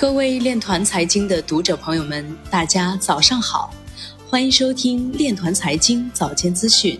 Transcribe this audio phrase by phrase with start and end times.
[0.00, 3.70] 各位链团财经的读者朋友们，大家早上好，
[4.30, 6.98] 欢迎收听链团财经早间资讯。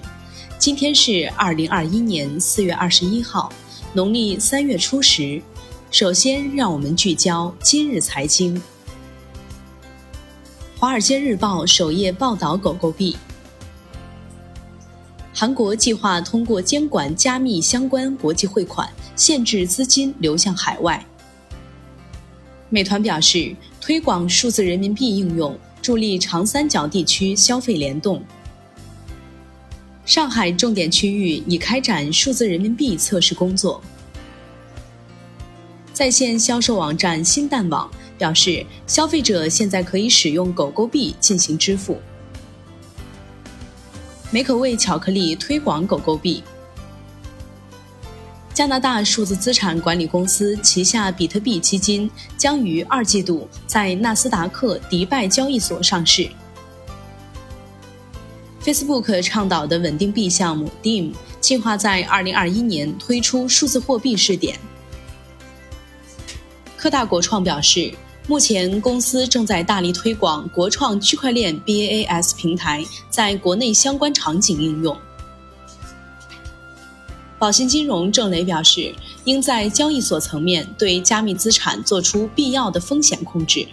[0.59, 3.51] 今天是二零二一年四月二十一号，
[3.95, 5.41] 农历三月初十。
[5.91, 8.55] 首先，让我们聚焦今日财经。
[10.79, 13.17] 《华尔街日报》首页报道狗狗币。
[15.33, 18.87] 韩国计划通过监管加密相关国际汇款，
[19.17, 21.03] 限制资金流向海外。
[22.73, 28.23] 美团表示，推广数字人民币应用，助力长三角地区消费联动。
[30.07, 33.83] 上海重点区域已开展数字人民币测试工作。
[35.93, 42.01] 在线销售网站新蛋网表示，消费者现在可以使用狗狗币进行支付。
[44.31, 46.41] 美可味巧克力推广狗狗币。
[48.61, 56.29] 加拿大数字资产管理公司旗下比特币基金将于二季度在纳斯达克迪拜交易所上市。
[58.63, 64.59] Facebook 倡导的稳定币项目 DIM 计划在二零二一年推出数字货币试点。
[66.77, 67.91] 科大国创表示，
[68.27, 74.95] 目前公司正在大力推广国创区块链 BaaS 平台在国内相关场景应用。
[77.41, 83.67] 宝信金融郑雷表示，应在交易所层面对加密资产做出必要的风险控制。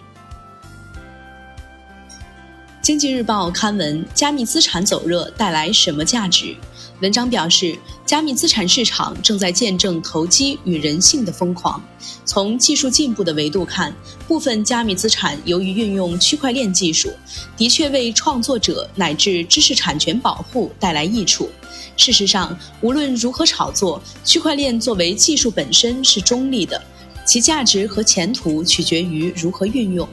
[2.80, 6.56] 经济日报刊文：加密资产走热带来什么价值？
[7.00, 11.80] 文章表示，加密资产市场正在见证投机与人性的疯狂。
[12.24, 13.94] 从技术进步的维度看，
[14.26, 17.12] 部分加密资产由于运用区块链技术，
[17.56, 21.48] 的确为创作者乃至知识产权保护带来益处。
[21.96, 26.82] 事实上，无论如何炒作，区块链作为技术本身是中立的，
[27.24, 30.08] 其价值和前途取决于如何运用。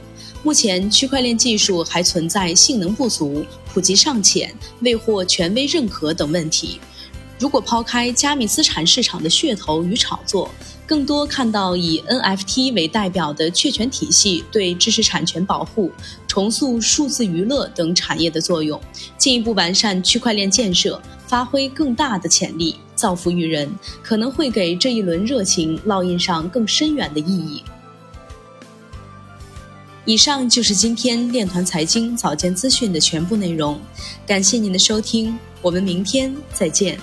[0.46, 6.78] 目前，区块链技术还存在性能不足、普及尚浅、未获权威认可等问题。
[7.36, 10.48] 如果抛开加密资产市场的噱头与炒作，
[10.86, 15.90] 更多看到以 NFT 为代表的确权体系对知识产权保护、
[16.28, 18.80] 重塑数字娱乐等产业的作用，
[19.18, 23.68] 进一步完善区块链建设，发挥更大的潜力，造福于人，
[24.00, 27.64] 可能会给这一轮热情烙印上更深远的意义。
[30.06, 33.80] 以上就是今天链团财经早间资讯的全部内容，
[34.24, 36.96] 感谢您的收听，我们明天再见。